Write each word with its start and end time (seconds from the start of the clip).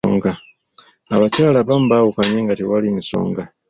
Abakyala 1.15 1.57
abamu 1.61 1.85
baawukanye 1.91 2.37
nga 2.41 2.55
tewali 2.59 2.89
nsonga. 2.99 3.43